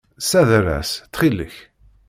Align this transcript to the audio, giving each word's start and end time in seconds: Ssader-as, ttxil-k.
Ssader-as, 0.21 0.91
ttxil-k. 0.99 1.55